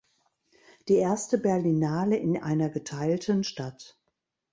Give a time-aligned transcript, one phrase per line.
[0.87, 3.99] Die erste Berlinale in einer geteilten Stadt.